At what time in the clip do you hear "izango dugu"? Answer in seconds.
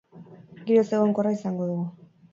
1.37-2.09